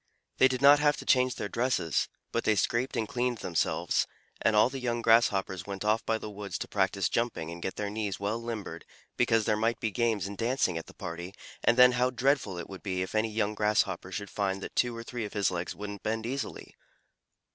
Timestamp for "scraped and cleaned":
2.55-3.37